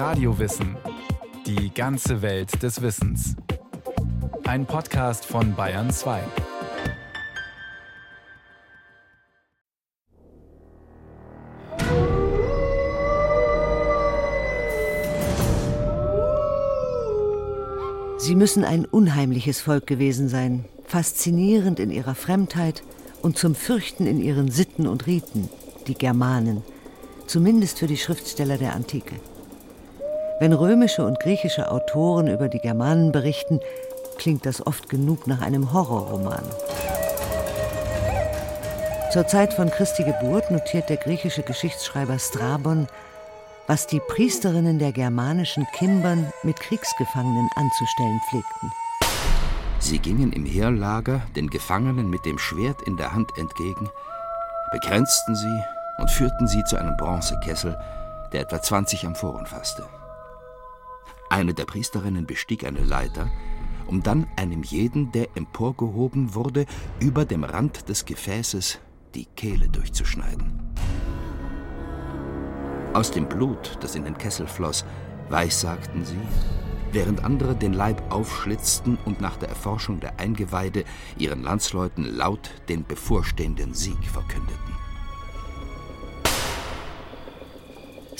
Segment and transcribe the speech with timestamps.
[0.00, 0.78] Radiowissen.
[1.44, 3.36] Die ganze Welt des Wissens.
[4.44, 6.22] Ein Podcast von Bayern 2.
[18.16, 22.82] Sie müssen ein unheimliches Volk gewesen sein, faszinierend in ihrer Fremdheit
[23.20, 25.50] und zum Fürchten in ihren Sitten und Riten,
[25.86, 26.62] die Germanen,
[27.26, 29.16] zumindest für die Schriftsteller der Antike.
[30.40, 33.60] Wenn römische und griechische Autoren über die Germanen berichten,
[34.16, 36.42] klingt das oft genug nach einem Horrorroman.
[39.12, 42.86] Zur Zeit von Christi Geburt notiert der griechische Geschichtsschreiber Strabon,
[43.66, 48.72] was die Priesterinnen der germanischen Kimbern mit Kriegsgefangenen anzustellen pflegten.
[49.78, 53.90] Sie gingen im Heerlager den Gefangenen mit dem Schwert in der Hand entgegen,
[54.72, 55.60] begrenzten sie
[55.98, 57.78] und führten sie zu einem Bronzekessel,
[58.32, 59.84] der etwa 20 Amphoren fasste.
[61.30, 63.30] Eine der Priesterinnen bestieg eine Leiter,
[63.86, 66.66] um dann einem jeden, der emporgehoben wurde,
[66.98, 68.80] über dem Rand des Gefäßes
[69.14, 70.60] die Kehle durchzuschneiden.
[72.94, 74.84] Aus dem Blut, das in den Kessel floss,
[75.28, 76.18] weissagten sie,
[76.90, 80.82] während andere den Leib aufschlitzten und nach der Erforschung der Eingeweide
[81.16, 84.89] ihren Landsleuten laut den bevorstehenden Sieg verkündeten.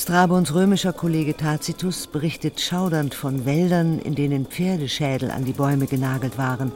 [0.00, 6.38] Strabons römischer Kollege Tacitus berichtet schaudernd von Wäldern, in denen Pferdeschädel an die Bäume genagelt
[6.38, 6.72] waren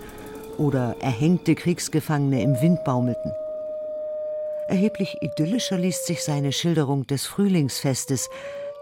[0.58, 3.32] oder erhängte Kriegsgefangene im Wind baumelten.
[4.68, 8.28] Erheblich idyllischer liest sich seine Schilderung des Frühlingsfestes,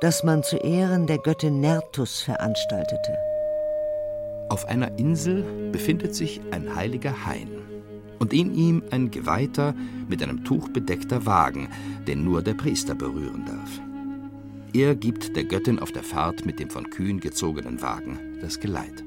[0.00, 3.16] das man zu Ehren der Göttin Nertus veranstaltete.
[4.48, 7.48] Auf einer Insel befindet sich ein heiliger Hain
[8.18, 9.72] und in ihm ein geweihter,
[10.08, 11.68] mit einem Tuch bedeckter Wagen,
[12.08, 13.91] den nur der Priester berühren darf.
[14.74, 19.04] Er gibt der Göttin auf der Fahrt mit dem von Kühen gezogenen Wagen das Geleit.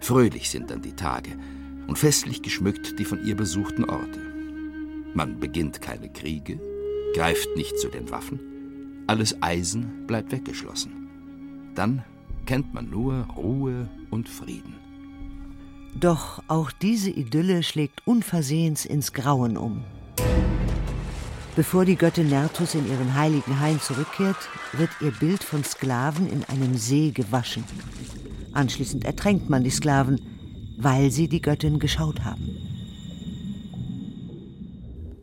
[0.00, 1.32] Fröhlich sind dann die Tage
[1.86, 4.20] und festlich geschmückt die von ihr besuchten Orte.
[5.12, 6.58] Man beginnt keine Kriege,
[7.14, 8.40] greift nicht zu den Waffen,
[9.06, 11.72] alles Eisen bleibt weggeschlossen.
[11.74, 12.02] Dann
[12.46, 14.76] kennt man nur Ruhe und Frieden.
[15.94, 19.84] Doch auch diese Idylle schlägt unversehens ins Grauen um.
[21.56, 26.42] Bevor die Göttin Nertus in ihren heiligen Hain zurückkehrt, wird ihr Bild von Sklaven in
[26.44, 27.62] einem See gewaschen.
[28.52, 30.20] Anschließend ertränkt man die Sklaven,
[30.78, 32.56] weil sie die Göttin geschaut haben.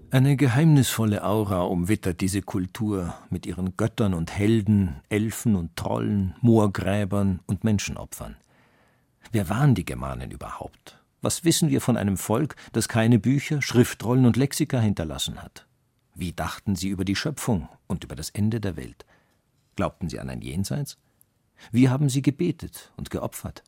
[0.09, 7.41] Eine geheimnisvolle Aura umwittert diese Kultur mit ihren Göttern und Helden, Elfen und Trollen, Moorgräbern
[7.45, 8.37] und Menschenopfern.
[9.33, 10.97] Wer waren die Germanen überhaupt?
[11.21, 15.65] Was wissen wir von einem Volk, das keine Bücher, Schriftrollen und Lexika hinterlassen hat?
[16.13, 19.05] Wie dachten sie über die Schöpfung und über das Ende der Welt?
[19.75, 20.97] Glaubten sie an ein Jenseits?
[21.71, 23.63] Wie haben sie gebetet und geopfert?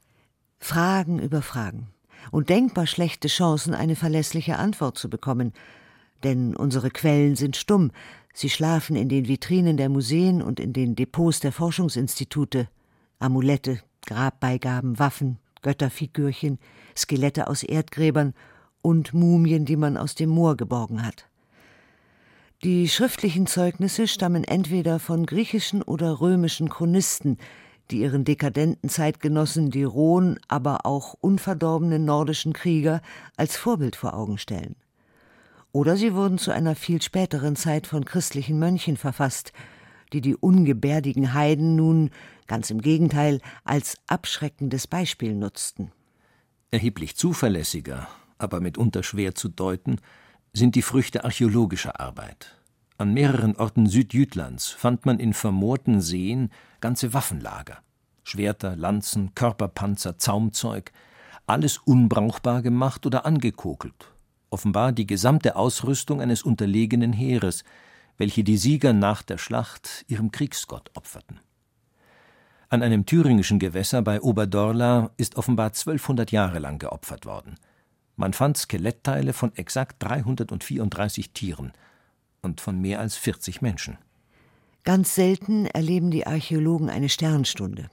[0.60, 1.88] Fragen über Fragen
[2.32, 5.54] und denkbar schlechte Chancen, eine verlässliche Antwort zu bekommen,
[6.24, 7.92] denn unsere Quellen sind stumm,
[8.34, 12.70] sie schlafen in den Vitrinen der Museen und in den Depots der Forschungsinstitute.
[13.20, 16.60] Amulette, Grabbeigaben, Waffen, Götterfigürchen,
[16.96, 18.34] Skelette aus Erdgräbern
[18.82, 21.28] und Mumien, die man aus dem Moor geborgen hat.
[22.64, 27.38] Die schriftlichen Zeugnisse stammen entweder von griechischen oder römischen Chronisten,
[27.92, 33.02] die ihren dekadenten Zeitgenossen die rohen, aber auch unverdorbenen nordischen Krieger
[33.36, 34.76] als Vorbild vor Augen stellen
[35.74, 39.52] oder sie wurden zu einer viel späteren Zeit von christlichen Mönchen verfasst,
[40.14, 42.12] die die ungebärdigen Heiden nun,
[42.48, 45.92] ganz im Gegenteil, als abschreckendes Beispiel nutzten.
[46.70, 48.08] Erheblich zuverlässiger,
[48.38, 49.98] aber mitunter schwer zu deuten,
[50.54, 52.56] sind die Früchte archäologischer Arbeit.
[52.98, 57.80] An mehreren Orten Südjütlands fand man in vermoorten Seen ganze Waffenlager.
[58.24, 60.92] Schwerter, Lanzen, Körperpanzer, Zaumzeug,
[61.48, 64.14] alles unbrauchbar gemacht oder angekokelt
[64.54, 67.64] offenbar die gesamte Ausrüstung eines unterlegenen Heeres,
[68.18, 71.40] welche die Sieger nach der Schlacht ihrem Kriegsgott opferten.
[72.70, 77.56] An einem thüringischen Gewässer bei Oberdorla ist offenbar 1200 Jahre lang geopfert worden.
[78.16, 81.74] Man fand Skelettteile von exakt 334 Tieren
[82.42, 83.98] und von mehr als 40 Menschen.
[84.84, 87.90] Ganz selten erleben die Archäologen eine Sternstunde.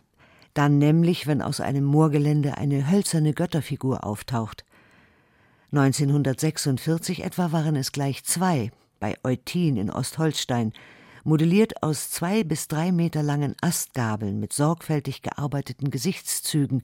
[0.54, 4.64] Dann nämlich, wenn aus einem Moorgelände eine hölzerne Götterfigur auftaucht.
[5.72, 10.72] 1946 etwa waren es gleich zwei bei Eutin in Ostholstein,
[11.22, 16.82] modelliert aus zwei bis drei Meter langen Astgabeln mit sorgfältig gearbeiteten Gesichtszügen,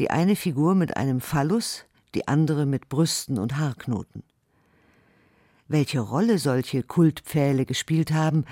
[0.00, 1.84] die eine Figur mit einem Phallus,
[2.14, 4.22] die andere mit Brüsten und Haarknoten.
[5.68, 8.44] Welche Rolle solche Kultpfähle gespielt haben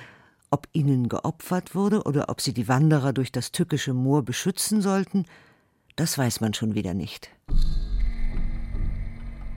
[0.53, 5.27] Ob ihnen geopfert wurde oder ob sie die Wanderer durch das tückische Moor beschützen sollten,
[5.95, 7.31] das weiß man schon wieder nicht.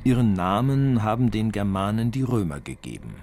[0.04, 3.16] Ihren Namen haben den Germanen die Römer gegeben.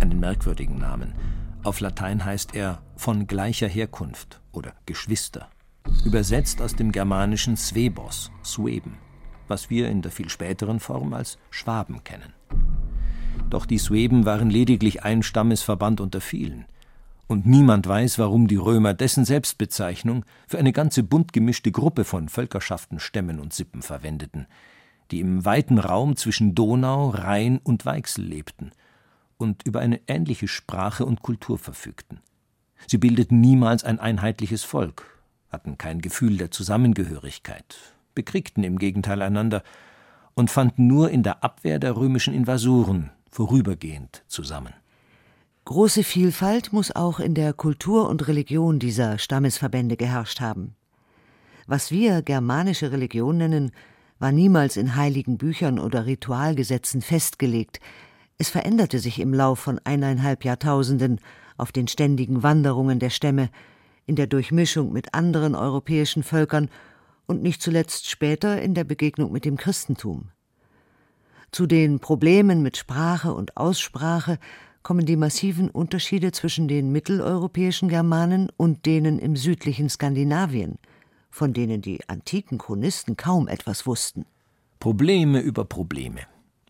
[0.00, 1.14] Einen merkwürdigen Namen.
[1.62, 5.48] Auf Latein heißt er von gleicher Herkunft oder Geschwister.
[6.04, 8.98] Übersetzt aus dem germanischen Svebos, Sueben,
[9.48, 12.32] was wir in der viel späteren Form als Schwaben kennen.
[13.50, 16.64] Doch die Sueben waren lediglich ein Stammesverband unter vielen.
[17.26, 22.28] Und niemand weiß, warum die Römer dessen Selbstbezeichnung für eine ganze bunt gemischte Gruppe von
[22.28, 24.46] Völkerschaften, Stämmen und Sippen verwendeten,
[25.10, 28.72] die im weiten Raum zwischen Donau, Rhein und Weichsel lebten
[29.36, 32.20] und über eine ähnliche Sprache und Kultur verfügten.
[32.86, 39.62] Sie bildeten niemals ein einheitliches Volk, hatten kein Gefühl der Zusammengehörigkeit, bekriegten im Gegenteil einander
[40.34, 44.72] und fanden nur in der Abwehr der römischen Invasoren vorübergehend zusammen.
[45.64, 50.74] Große Vielfalt muss auch in der Kultur und Religion dieser Stammesverbände geherrscht haben.
[51.66, 53.72] Was wir germanische Religion nennen,
[54.18, 57.80] war niemals in heiligen Büchern oder Ritualgesetzen festgelegt.
[58.36, 61.20] Es veränderte sich im Lauf von eineinhalb Jahrtausenden
[61.56, 63.48] auf den ständigen Wanderungen der Stämme,
[64.06, 66.68] in der Durchmischung mit anderen europäischen Völkern
[67.26, 70.30] und nicht zuletzt später in der Begegnung mit dem Christentum.
[71.50, 74.38] Zu den Problemen mit Sprache und Aussprache
[74.82, 80.78] kommen die massiven Unterschiede zwischen den mitteleuropäischen Germanen und denen im südlichen Skandinavien,
[81.30, 84.26] von denen die antiken Chronisten kaum etwas wussten.
[84.80, 86.20] Probleme über Probleme,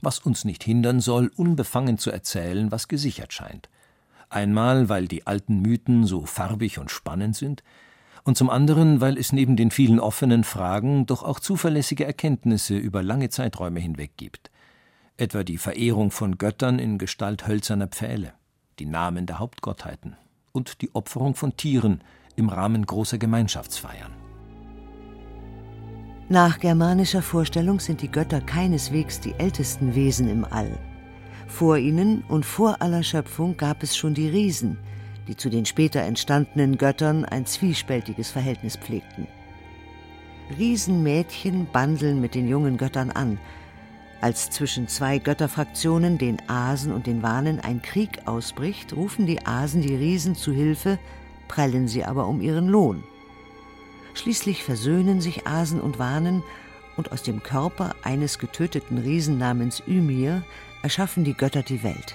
[0.00, 3.68] was uns nicht hindern soll, unbefangen zu erzählen, was gesichert scheint.
[4.28, 7.64] Einmal, weil die alten Mythen so farbig und spannend sind,
[8.24, 13.02] und zum anderen, weil es neben den vielen offenen Fragen doch auch zuverlässige Erkenntnisse über
[13.02, 14.50] lange Zeiträume hinweg gibt
[15.16, 18.32] etwa die Verehrung von Göttern in Gestalt hölzerner Pfähle,
[18.78, 20.16] die Namen der Hauptgottheiten
[20.52, 22.02] und die Opferung von Tieren
[22.36, 24.12] im Rahmen großer Gemeinschaftsfeiern.
[26.28, 30.78] Nach germanischer Vorstellung sind die Götter keineswegs die ältesten Wesen im All.
[31.46, 34.78] Vor ihnen und vor aller Schöpfung gab es schon die Riesen,
[35.28, 39.26] die zu den später entstandenen Göttern ein zwiespältiges Verhältnis pflegten.
[40.58, 43.38] Riesenmädchen bandeln mit den jungen Göttern an,
[44.20, 49.82] als zwischen zwei Götterfraktionen, den Asen und den Wanen, ein Krieg ausbricht, rufen die Asen
[49.82, 50.98] die Riesen zu Hilfe,
[51.46, 53.04] prellen sie aber um ihren Lohn.
[54.14, 56.42] Schließlich versöhnen sich Asen und Wanen,
[56.96, 60.42] und aus dem Körper eines getöteten Riesen namens Ymir
[60.82, 62.14] erschaffen die Götter die Welt.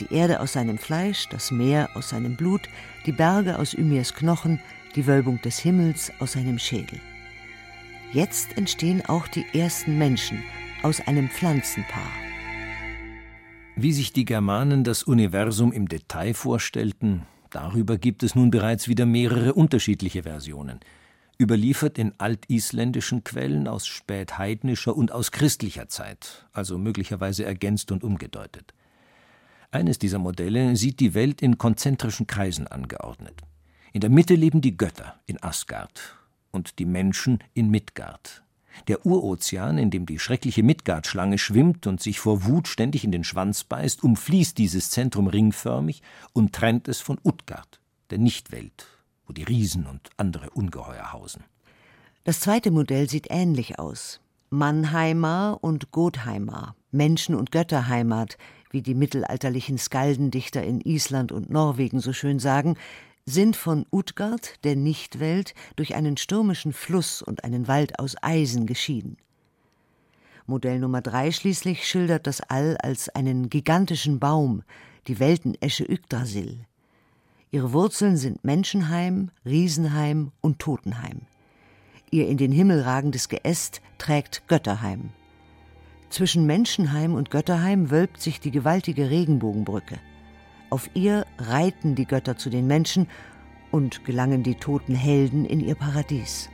[0.00, 2.62] Die Erde aus seinem Fleisch, das Meer aus seinem Blut,
[3.06, 4.60] die Berge aus Ymirs Knochen,
[4.96, 7.00] die Wölbung des Himmels aus seinem Schädel.
[8.12, 10.42] Jetzt entstehen auch die ersten Menschen,
[10.82, 12.10] aus einem Pflanzenpaar.
[13.76, 19.06] Wie sich die Germanen das Universum im Detail vorstellten, darüber gibt es nun bereits wieder
[19.06, 20.80] mehrere unterschiedliche Versionen,
[21.40, 28.74] überliefert in altisländischen Quellen aus spätheidnischer und aus christlicher Zeit, also möglicherweise ergänzt und umgedeutet.
[29.74, 33.42] Eines dieser Modelle sieht die Welt in konzentrischen Kreisen angeordnet.
[33.92, 36.16] In der Mitte leben die Götter in Asgard
[36.52, 38.44] und die Menschen in Midgard,
[38.86, 43.24] der Urozean, in dem die schreckliche Midgard-Schlange schwimmt und sich vor Wut ständig in den
[43.24, 47.80] Schwanz beißt, umfließt dieses Zentrum ringförmig und trennt es von Utgard,
[48.10, 48.86] der Nichtwelt,
[49.26, 51.42] wo die Riesen und andere Ungeheuer hausen.
[52.22, 54.20] Das zweite Modell sieht ähnlich aus.
[54.50, 58.38] Mannheimar und Gotheimar, Menschen- und Götterheimat,
[58.74, 62.76] wie die mittelalterlichen Skaldendichter in Island und Norwegen so schön sagen,
[63.24, 69.16] sind von Utgard, der Nichtwelt, durch einen stürmischen Fluss und einen Wald aus Eisen geschieden.
[70.46, 74.62] Modell Nummer drei schließlich schildert das All als einen gigantischen Baum,
[75.06, 76.58] die Weltenesche Yggdrasil.
[77.50, 81.22] Ihre Wurzeln sind Menschenheim, Riesenheim und Totenheim.
[82.10, 85.10] Ihr in den Himmel ragendes Geäst trägt Götterheim.
[86.14, 89.98] Zwischen Menschenheim und Götterheim wölbt sich die gewaltige Regenbogenbrücke.
[90.70, 93.08] Auf ihr reiten die Götter zu den Menschen
[93.72, 96.50] und gelangen die toten Helden in ihr Paradies.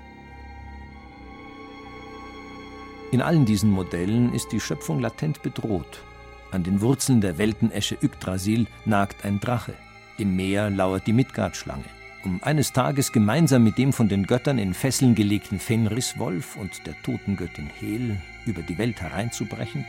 [3.13, 6.05] In allen diesen Modellen ist die Schöpfung latent bedroht.
[6.53, 9.75] An den Wurzeln der Weltenesche Yggdrasil nagt ein Drache.
[10.17, 12.00] Im Meer lauert die Midgard-Schlange.
[12.23, 17.01] Um eines Tages gemeinsam mit dem von den Göttern in Fesseln gelegten Fenriswolf und der
[17.03, 19.87] Totengöttin Hel über die Welt hereinzubrechen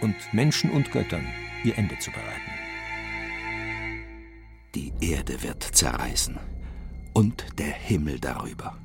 [0.00, 1.24] und Menschen und Göttern
[1.62, 2.50] ihr Ende zu bereiten.
[4.74, 6.38] Die Erde wird zerreißen
[7.12, 8.76] und der Himmel darüber.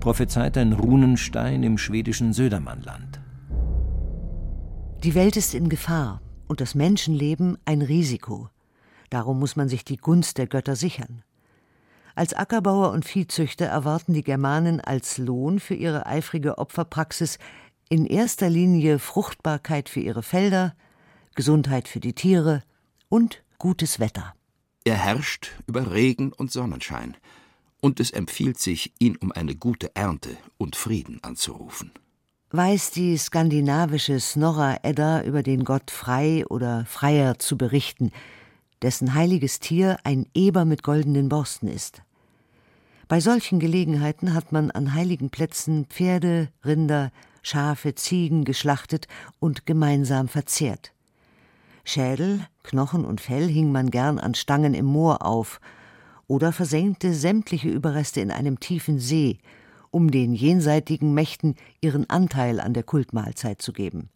[0.00, 3.20] Prophezeit ein Runenstein im schwedischen Södermannland.
[5.04, 8.48] Die Welt ist in Gefahr und das Menschenleben ein Risiko.
[9.10, 11.24] Darum muss man sich die Gunst der Götter sichern.
[12.18, 17.38] Als Ackerbauer und Viehzüchter erwarten die Germanen als Lohn für ihre eifrige Opferpraxis
[17.88, 20.74] in erster Linie Fruchtbarkeit für ihre Felder,
[21.36, 22.64] Gesundheit für die Tiere
[23.08, 24.34] und gutes Wetter.
[24.82, 27.16] Er herrscht über Regen und Sonnenschein,
[27.80, 31.92] und es empfiehlt sich, ihn um eine gute Ernte und Frieden anzurufen.
[32.50, 38.10] Weiß die skandinavische Snorra Edda über den Gott Frei oder Freier zu berichten,
[38.82, 42.02] dessen heiliges Tier ein Eber mit goldenen Borsten ist.
[43.08, 47.10] Bei solchen Gelegenheiten hat man an heiligen Plätzen Pferde, Rinder,
[47.42, 49.08] Schafe, Ziegen geschlachtet
[49.40, 50.92] und gemeinsam verzehrt.
[51.84, 55.58] Schädel, Knochen und Fell hing man gern an Stangen im Moor auf
[56.26, 59.38] oder versenkte sämtliche Überreste in einem tiefen See,
[59.90, 64.10] um den jenseitigen Mächten ihren Anteil an der Kultmahlzeit zu geben.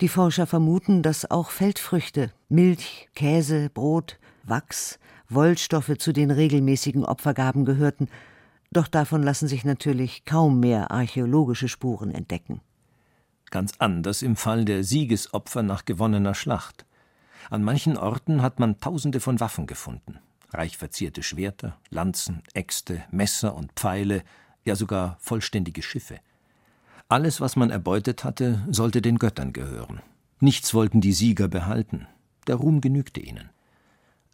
[0.00, 7.64] Die Forscher vermuten, dass auch Feldfrüchte, Milch, Käse, Brot, Wachs, Wollstoffe zu den regelmäßigen Opfergaben
[7.64, 8.08] gehörten,
[8.72, 12.60] doch davon lassen sich natürlich kaum mehr archäologische Spuren entdecken.
[13.50, 16.84] Ganz anders im Fall der Siegesopfer nach gewonnener Schlacht.
[17.48, 20.18] An manchen Orten hat man Tausende von Waffen gefunden.
[20.52, 24.22] Reich verzierte Schwerter, Lanzen, Äxte, Messer und Pfeile,
[24.64, 26.18] ja sogar vollständige Schiffe.
[27.08, 30.00] Alles, was man erbeutet hatte, sollte den Göttern gehören.
[30.40, 32.08] Nichts wollten die Sieger behalten.
[32.48, 33.50] Der Ruhm genügte ihnen.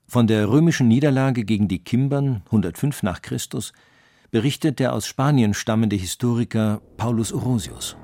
[0.07, 3.73] Von der römischen Niederlage gegen die Kimbern 105 nach Christus
[4.31, 7.97] berichtet der aus Spanien stammende Historiker Paulus Orosius.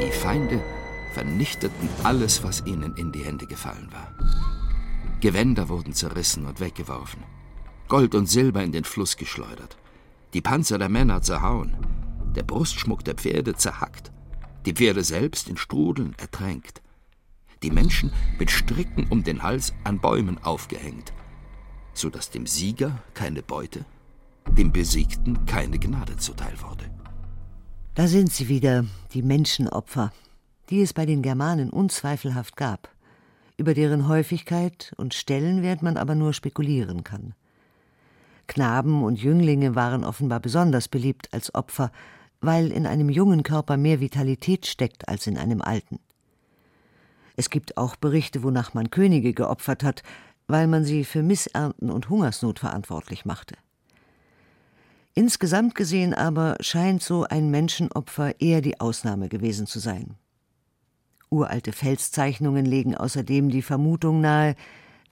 [0.00, 0.60] Die Feinde
[1.12, 4.12] vernichteten alles, was ihnen in die Hände gefallen war.
[5.20, 7.22] Gewänder wurden zerrissen und weggeworfen,
[7.88, 9.76] Gold und Silber in den Fluss geschleudert,
[10.34, 11.76] die Panzer der Männer zerhauen,
[12.34, 14.10] der Brustschmuck der Pferde zerhackt,
[14.66, 16.82] die Pferde selbst in Strudeln ertränkt,
[17.64, 21.14] die Menschen mit Stricken um den Hals an Bäumen aufgehängt,
[21.94, 23.86] so dass dem Sieger keine Beute,
[24.58, 26.84] dem Besiegten keine Gnade zuteil wurde.
[27.94, 30.12] Da sind sie wieder, die Menschenopfer,
[30.68, 32.90] die es bei den Germanen unzweifelhaft gab,
[33.56, 37.34] über deren Häufigkeit und Stellenwert man aber nur spekulieren kann.
[38.46, 41.90] Knaben und Jünglinge waren offenbar besonders beliebt als Opfer,
[42.42, 45.98] weil in einem jungen Körper mehr Vitalität steckt als in einem alten.
[47.36, 50.02] Es gibt auch Berichte, wonach man Könige geopfert hat,
[50.46, 53.56] weil man sie für Missernten und Hungersnot verantwortlich machte.
[55.14, 60.16] Insgesamt gesehen aber scheint so ein Menschenopfer eher die Ausnahme gewesen zu sein.
[61.30, 64.56] Uralte Felszeichnungen legen außerdem die Vermutung nahe,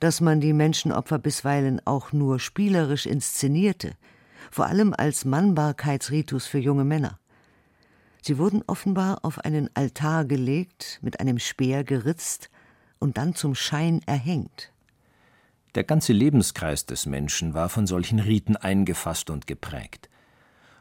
[0.01, 3.93] dass man die Menschenopfer bisweilen auch nur spielerisch inszenierte,
[4.51, 7.21] vor allem als Mannbarkeitsritus für junge Männer.
[8.23, 12.51] Sie wurden offenbar auf einen Altar gelegt, mit einem Speer geritzt
[13.01, 14.73] und dann zum Schein erhängt.
[15.75, 20.09] Der ganze Lebenskreis des Menschen war von solchen Riten eingefasst und geprägt.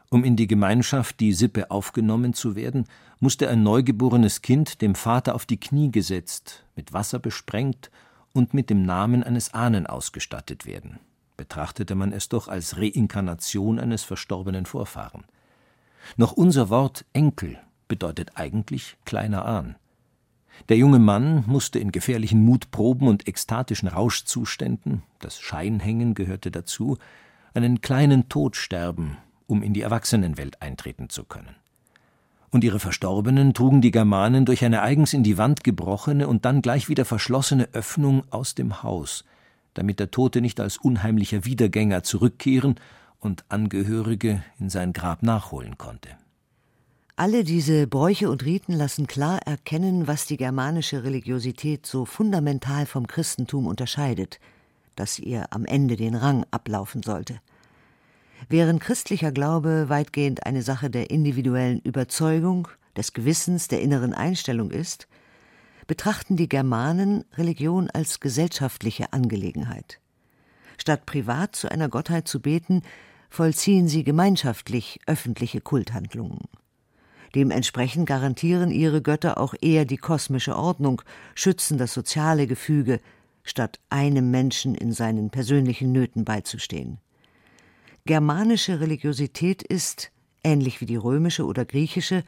[0.08, 2.86] Um in die Gemeinschaft, die Sippe aufgenommen zu werden,
[3.18, 7.90] musste ein neugeborenes Kind dem Vater auf die Knie gesetzt, mit Wasser besprengt
[8.32, 11.00] und mit dem Namen eines Ahnen ausgestattet werden.
[11.36, 15.24] Betrachtete man es doch als Reinkarnation eines verstorbenen Vorfahren.
[16.16, 19.76] Noch unser Wort Enkel bedeutet eigentlich kleiner Ahn.
[20.68, 26.98] Der junge Mann musste in gefährlichen Mutproben und ekstatischen Rauschzuständen, das Scheinhängen gehörte dazu,
[27.54, 29.16] einen kleinen Tod sterben,
[29.46, 31.56] um in die Erwachsenenwelt eintreten zu können.
[32.50, 36.60] Und ihre Verstorbenen trugen die Germanen durch eine eigens in die Wand gebrochene und dann
[36.60, 39.24] gleich wieder verschlossene Öffnung aus dem Haus,
[39.72, 42.76] damit der Tote nicht als unheimlicher Wiedergänger zurückkehren
[43.22, 46.10] und Angehörige in sein Grab nachholen konnte.
[47.16, 53.06] Alle diese Bräuche und Riten lassen klar erkennen, was die germanische Religiosität so fundamental vom
[53.06, 54.40] Christentum unterscheidet,
[54.96, 57.40] dass ihr am Ende den Rang ablaufen sollte.
[58.48, 65.08] Während christlicher Glaube weitgehend eine Sache der individuellen Überzeugung, des Gewissens, der inneren Einstellung ist,
[65.86, 70.00] betrachten die Germanen Religion als gesellschaftliche Angelegenheit.
[70.78, 72.82] Statt privat zu einer Gottheit zu beten,
[73.32, 76.40] vollziehen sie gemeinschaftlich öffentliche Kulthandlungen.
[77.34, 81.00] Dementsprechend garantieren ihre Götter auch eher die kosmische Ordnung,
[81.34, 83.00] schützen das soziale Gefüge,
[83.42, 86.98] statt einem Menschen in seinen persönlichen Nöten beizustehen.
[88.04, 90.12] Germanische Religiosität ist,
[90.44, 92.24] ähnlich wie die römische oder griechische,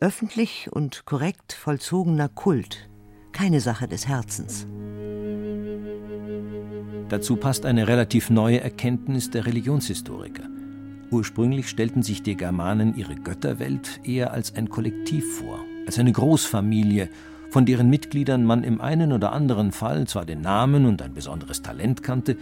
[0.00, 2.88] öffentlich und korrekt vollzogener Kult,
[3.32, 4.66] keine Sache des Herzens.
[7.08, 10.44] Dazu passt eine relativ neue Erkenntnis der Religionshistoriker.
[11.10, 17.08] Ursprünglich stellten sich die Germanen ihre Götterwelt eher als ein Kollektiv vor, als eine Großfamilie,
[17.50, 21.62] von deren Mitgliedern man im einen oder anderen Fall zwar den Namen und ein besonderes
[21.62, 22.36] Talent kannte,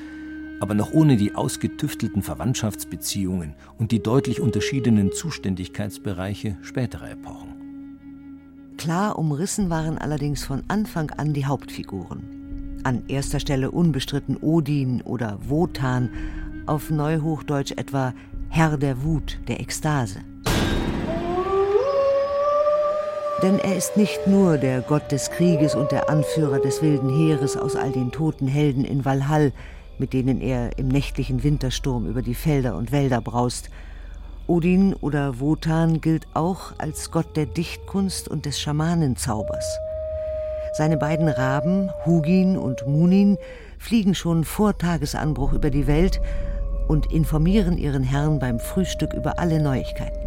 [0.59, 7.66] aber noch ohne die ausgetüftelten Verwandtschaftsbeziehungen und die deutlich unterschiedenen Zuständigkeitsbereiche späterer Epochen.
[8.77, 12.81] Klar umrissen waren allerdings von Anfang an die Hauptfiguren.
[12.85, 16.11] An erster Stelle unbestritten Odin oder Wotan,
[16.67, 18.13] auf Neuhochdeutsch etwa
[18.51, 20.21] Herr der Wut, der Ekstase.
[23.43, 27.57] Denn er ist nicht nur der Gott des Krieges und der Anführer des wilden Heeres
[27.57, 29.53] aus all den toten Helden in Valhall,
[29.99, 33.71] mit denen er im nächtlichen Wintersturm über die Felder und Wälder braust.
[34.49, 39.79] Odin oder Wotan gilt auch als Gott der Dichtkunst und des Schamanenzaubers.
[40.73, 43.39] Seine beiden Raben, Hugin und Munin,
[43.79, 46.21] fliegen schon vor Tagesanbruch über die Welt
[46.87, 50.21] und informieren ihren Herrn beim Frühstück über alle Neuigkeiten.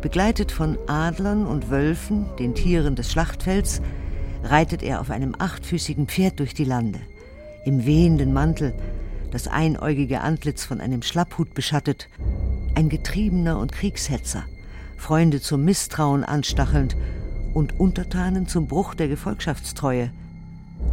[0.00, 3.82] Begleitet von Adlern und Wölfen, den Tieren des Schlachtfelds,
[4.42, 7.00] reitet er auf einem achtfüßigen Pferd durch die Lande.
[7.64, 8.74] Im wehenden Mantel,
[9.30, 12.08] das einäugige Antlitz von einem Schlapphut beschattet,
[12.74, 14.44] ein Getriebener und Kriegshetzer,
[14.96, 16.96] Freunde zum Misstrauen anstachelnd
[17.54, 20.10] und Untertanen zum Bruch der Gefolgschaftstreue.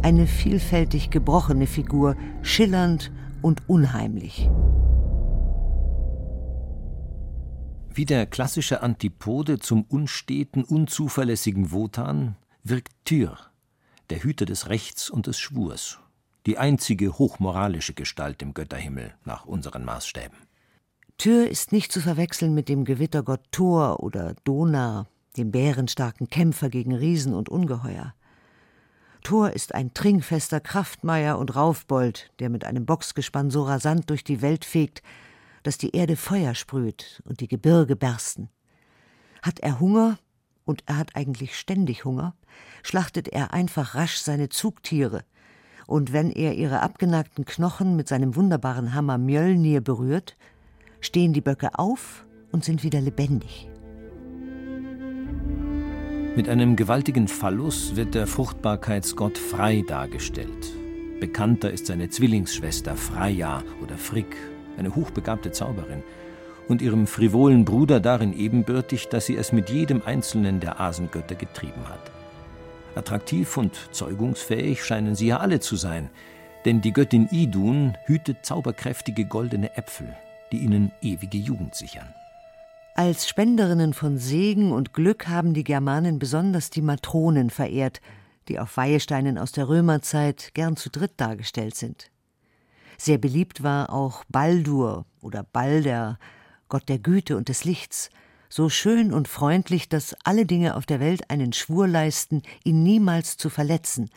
[0.02, 3.10] Eine vielfältig gebrochene Figur, schillernd
[3.42, 4.48] und unheimlich.
[7.94, 13.36] Wie der klassische Antipode zum unsteten, unzuverlässigen Wotan wirkt Tyr,
[14.08, 15.98] der Hüter des Rechts und des Schwurs,
[16.46, 20.38] die einzige hochmoralische Gestalt im Götterhimmel nach unseren Maßstäben.
[21.18, 26.94] Tyr ist nicht zu verwechseln mit dem Gewittergott Thor oder Donar, dem bärenstarken Kämpfer gegen
[26.94, 28.14] Riesen und Ungeheuer.
[29.22, 34.42] Thor ist ein trinkfester Kraftmeier und Raufbold, der mit einem Boxgespann so rasant durch die
[34.42, 35.02] Welt fegt,
[35.62, 38.48] dass die Erde Feuer sprüht und die Gebirge bersten.
[39.42, 40.18] Hat er Hunger,
[40.64, 42.34] und er hat eigentlich ständig Hunger,
[42.82, 45.24] schlachtet er einfach rasch seine Zugtiere,
[45.86, 50.36] und wenn er ihre abgenagten Knochen mit seinem wunderbaren Hammer Mjölnir berührt,
[51.02, 53.68] stehen die Böcke auf und sind wieder lebendig.
[56.34, 60.72] Mit einem gewaltigen Phallus wird der Fruchtbarkeitsgott Frei dargestellt.
[61.20, 64.34] Bekannter ist seine Zwillingsschwester Freya oder Frigg
[64.78, 66.02] eine hochbegabte Zauberin,
[66.68, 71.88] und ihrem frivolen Bruder darin ebenbürtig, dass sie es mit jedem einzelnen der Asengötter getrieben
[71.88, 72.10] hat.
[72.94, 76.08] Attraktiv und zeugungsfähig scheinen sie ja alle zu sein,
[76.64, 80.14] denn die Göttin Idun hütet zauberkräftige goldene Äpfel,
[80.52, 82.12] die ihnen ewige Jugend sichern.
[82.94, 88.02] Als Spenderinnen von Segen und Glück haben die Germanen besonders die Matronen verehrt,
[88.48, 92.10] die auf Weihesteinen aus der Römerzeit gern zu dritt dargestellt sind.
[92.98, 96.18] Sehr beliebt war auch Baldur oder Balder,
[96.68, 98.10] Gott der Güte und des Lichts,
[98.50, 103.38] so schön und freundlich, dass alle Dinge auf der Welt einen Schwur leisten, ihn niemals
[103.38, 104.10] zu verletzen.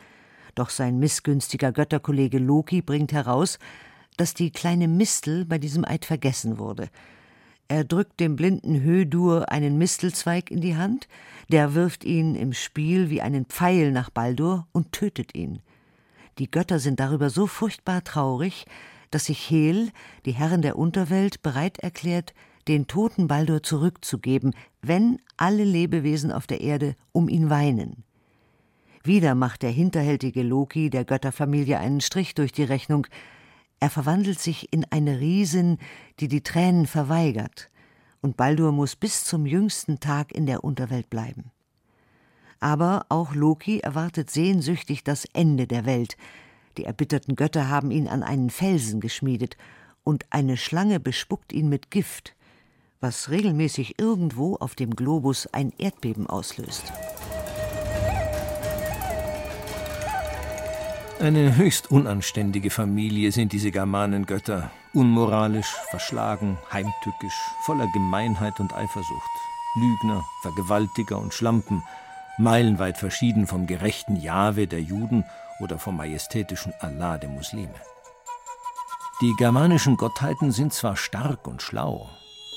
[0.56, 3.60] Doch sein missgünstiger Götterkollege Loki bringt heraus,
[4.18, 6.90] dass die kleine Mistel bei diesem Eid vergessen wurde.
[7.68, 11.08] Er drückt dem blinden Hödur einen Mistelzweig in die Hand,
[11.52, 15.60] der wirft ihn im Spiel wie einen Pfeil nach Baldur und tötet ihn.
[16.38, 18.66] Die Götter sind darüber so furchtbar traurig,
[19.10, 19.92] dass sich Hel,
[20.26, 22.34] die Herrin der Unterwelt, bereit erklärt,
[22.68, 28.04] den toten Baldur zurückzugeben, wenn alle Lebewesen auf der Erde um ihn weinen.
[29.04, 33.06] Wieder macht der hinterhältige Loki der Götterfamilie einen Strich durch die Rechnung.
[33.80, 35.78] Er verwandelt sich in eine Riesin,
[36.20, 37.70] die die Tränen verweigert,
[38.22, 41.52] und Baldur muss bis zum jüngsten Tag in der Unterwelt bleiben.
[42.60, 46.18] Aber auch Loki erwartet sehnsüchtig das Ende der Welt.
[46.78, 49.58] Die erbitterten Götter haben ihn an einen Felsen geschmiedet,
[50.04, 52.36] und eine Schlange bespuckt ihn mit Gift,
[53.02, 56.94] was regelmäßig irgendwo auf dem Globus ein Erdbeben auslöst.
[61.20, 69.30] Eine höchst unanständige Familie sind diese Germanengötter, unmoralisch, verschlagen, heimtückisch, voller Gemeinheit und Eifersucht,
[69.80, 71.84] Lügner, Vergewaltiger und Schlampen,
[72.38, 75.24] meilenweit verschieden vom gerechten Jahwe der Juden
[75.62, 77.80] oder vom majestätischen Allah der Muslime.
[79.22, 82.10] Die germanischen Gottheiten sind zwar stark und schlau,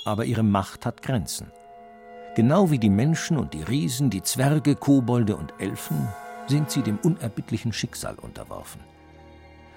[0.04, 1.52] aber ihre Macht hat Grenzen.
[2.34, 6.08] Genau wie die Menschen und die Riesen, die Zwerge, Kobolde und Elfen
[6.48, 8.80] sind sie dem unerbittlichen Schicksal unterworfen.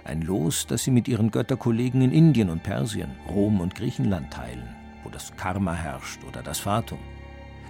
[0.04, 4.76] Ein Los, das sie mit ihren Götterkollegen in Indien und Persien, Rom und Griechenland teilen,
[5.04, 7.00] wo das Karma herrscht oder das Fatum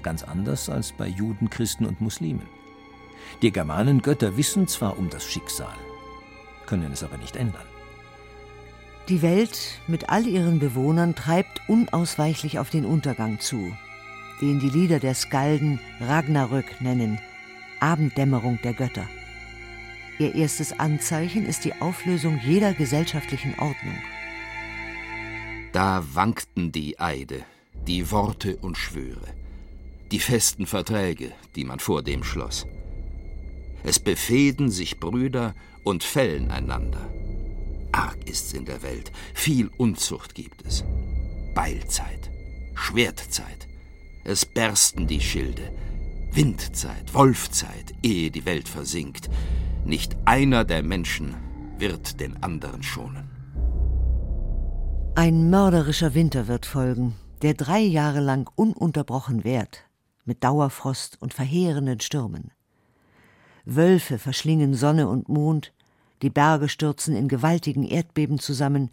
[0.02, 2.48] ganz anders als bei Juden, Christen und Muslimen.
[3.42, 5.74] Die Germanengötter wissen zwar um das Schicksal,
[6.66, 7.66] können es aber nicht ändern.
[9.10, 13.72] Die Welt mit all ihren Bewohnern treibt unausweichlich auf den Untergang zu,
[14.42, 17.20] den die Lieder der Skalden Ragnarök nennen,
[17.82, 19.10] Abenddämmerung der Götter.
[20.20, 23.98] Ihr erstes Anzeichen ist die Auflösung jeder gesellschaftlichen Ordnung.
[25.74, 27.44] Da wankten die Eide,
[27.88, 29.34] die Worte und Schwüre,
[30.12, 32.68] die festen Verträge, die man vor dem schloss.
[33.84, 37.10] Es befehden sich Brüder und fällen einander.
[37.92, 40.84] Arg ist's in der Welt, viel Unzucht gibt es.
[41.56, 42.30] Beilzeit,
[42.76, 43.68] Schwertzeit,
[44.24, 45.72] es bersten die Schilde,
[46.34, 49.30] Windzeit, Wolfzeit, ehe die Welt versinkt.
[49.84, 51.36] Nicht einer der Menschen
[51.78, 53.30] wird den anderen schonen.
[55.16, 59.84] Ein mörderischer Winter wird folgen, der drei Jahre lang ununterbrochen währt,
[60.24, 62.52] mit Dauerfrost und verheerenden Stürmen.
[63.66, 65.74] Wölfe verschlingen Sonne und Mond,
[66.22, 68.90] die Berge stürzen in gewaltigen Erdbeben zusammen,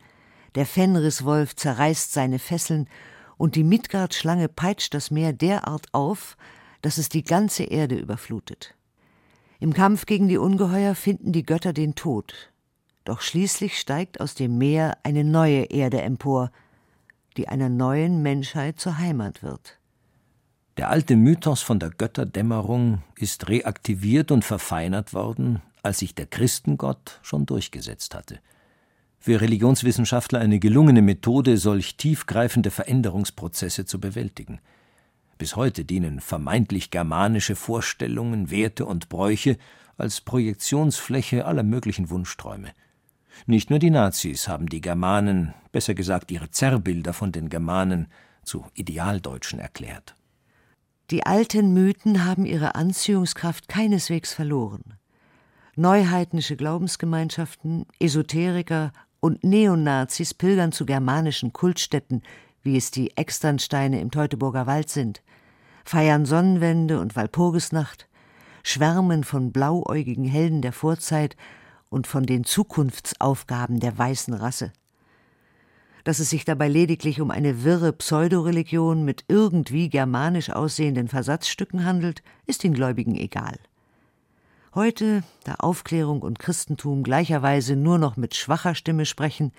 [0.56, 2.88] der Fenriswolf zerreißt seine Fesseln
[3.36, 6.36] und die Midgard-Schlange peitscht das Meer derart auf,
[6.82, 8.74] dass es die ganze Erde überflutet.
[9.60, 12.50] Im Kampf gegen die Ungeheuer finden die Götter den Tod,
[13.04, 16.52] doch schließlich steigt aus dem Meer eine neue Erde empor,
[17.36, 19.78] die einer neuen Menschheit zur Heimat wird.
[20.76, 27.18] Der alte Mythos von der Götterdämmerung ist reaktiviert und verfeinert worden, als sich der Christengott
[27.22, 28.40] schon durchgesetzt hatte.
[29.18, 34.60] Für Religionswissenschaftler eine gelungene Methode, solch tiefgreifende Veränderungsprozesse zu bewältigen.
[35.38, 39.56] Bis heute dienen vermeintlich germanische Vorstellungen, Werte und Bräuche
[39.96, 42.72] als Projektionsfläche aller möglichen Wunschträume.
[43.46, 48.08] Nicht nur die Nazis haben die Germanen, besser gesagt ihre Zerrbilder von den Germanen,
[48.42, 50.16] zu Idealdeutschen erklärt.
[51.10, 54.94] Die alten Mythen haben ihre Anziehungskraft keineswegs verloren.
[55.76, 62.22] Neuheidnische Glaubensgemeinschaften, Esoteriker und Neonazis pilgern zu germanischen Kultstätten,
[62.62, 65.22] wie es die Externsteine im Teutoburger Wald sind,
[65.88, 68.08] feiern Sonnenwende und Walpurgisnacht,
[68.62, 71.34] schwärmen von blauäugigen Helden der Vorzeit
[71.88, 74.72] und von den Zukunftsaufgaben der weißen Rasse.
[76.04, 82.22] Dass es sich dabei lediglich um eine wirre Pseudoreligion mit irgendwie germanisch aussehenden Versatzstücken handelt,
[82.46, 83.58] ist den Gläubigen egal.
[84.74, 89.52] Heute, da Aufklärung und Christentum gleicherweise nur noch mit schwacher Stimme sprechen,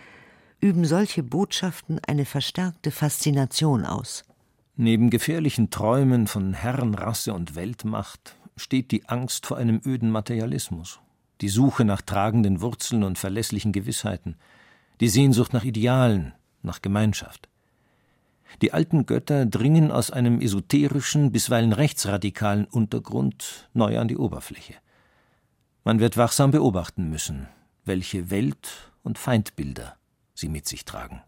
[0.61, 4.23] üben solche Botschaften eine verstärkte Faszination aus.
[4.81, 11.01] Neben gefährlichen Träumen von Herrenrasse und Weltmacht steht die Angst vor einem öden Materialismus
[11.41, 14.37] die Suche nach tragenden Wurzeln und verlässlichen Gewissheiten,
[15.01, 17.49] die Sehnsucht nach Idealen, nach Gemeinschaft.
[18.61, 24.75] Die alten Götter dringen aus einem esoterischen, bisweilen rechtsradikalen Untergrund neu an die Oberfläche.
[25.83, 27.49] Man wird wachsam beobachten müssen,
[27.83, 29.97] welche Welt- und Feindbilder
[30.33, 31.21] sie mit sich tragen.